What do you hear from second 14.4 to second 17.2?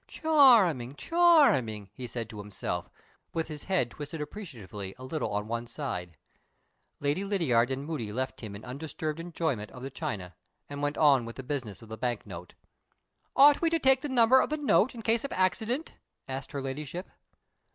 of the note, in case of accident?" asked her Ladyship.